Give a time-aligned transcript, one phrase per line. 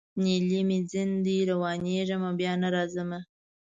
[0.23, 3.19] نیلی مي ځین دی روانېږمه بیا نه راځمه